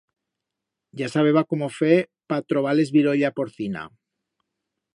Ya 1.01 1.09
sabeba 1.15 1.43
cómo 1.51 1.67
fer 1.75 1.99
pa 2.33 2.39
trobar-les 2.53 2.93
birolla 2.97 3.33
porcina. 3.41 3.85